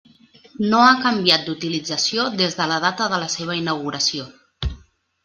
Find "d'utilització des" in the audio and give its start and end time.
1.49-2.57